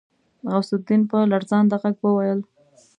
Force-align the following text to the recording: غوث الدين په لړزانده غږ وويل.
غوث 0.49 0.69
الدين 0.77 1.01
په 1.11 1.17
لړزانده 1.31 1.75
غږ 1.81 1.95
وويل. 2.01 2.39